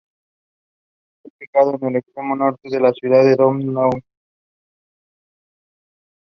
Está 1.23 1.29
ubicado 1.37 1.77
en 1.79 1.89
el 1.91 1.97
extremo 1.97 2.35
norte 2.35 2.69
de 2.71 2.79
la 2.79 2.91
ciudad, 2.91 3.21
en 3.21 3.29
el 3.33 3.35
Don 3.35 3.57
Mueang. 3.67 4.01